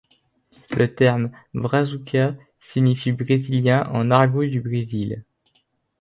[0.75, 5.25] Le terme Brazuca signifie brésilien en argot du Brésil.